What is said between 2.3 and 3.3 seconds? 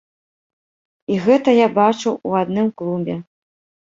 адным клубе.